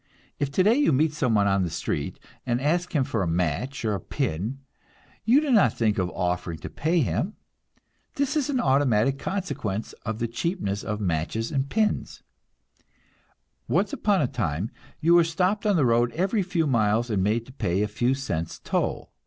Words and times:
If 0.39 0.49
today 0.49 0.73
you 0.73 0.91
meet 0.91 1.13
someone 1.13 1.45
on 1.45 1.61
the 1.61 1.69
street 1.69 2.17
and 2.43 2.59
ask 2.59 2.95
him 2.95 3.03
for 3.03 3.21
a 3.21 3.27
match 3.27 3.85
or 3.85 3.93
a 3.93 3.99
pin, 3.99 4.57
you 5.25 5.39
do 5.39 5.51
not 5.51 5.77
think 5.77 5.99
of 5.99 6.09
offering 6.15 6.57
to 6.61 6.71
pay 6.71 7.01
him. 7.01 7.35
This 8.15 8.35
is 8.35 8.49
an 8.49 8.59
automatic 8.59 9.19
consequence 9.19 9.93
of 10.03 10.17
the 10.17 10.27
cheapness 10.27 10.81
of 10.83 10.99
matches 11.01 11.51
and 11.51 11.69
pins. 11.69 12.23
Once 13.67 13.93
upon 13.93 14.23
a 14.23 14.27
time 14.27 14.71
you 15.01 15.13
were 15.13 15.23
stopped 15.23 15.67
on 15.67 15.75
the 15.75 15.85
road 15.85 16.11
every 16.13 16.41
few 16.41 16.65
miles 16.65 17.11
and 17.11 17.21
made 17.21 17.45
to 17.45 17.53
pay 17.53 17.83
a 17.83 17.87
few 17.87 18.15
cents 18.15 18.57
toll. 18.57 19.11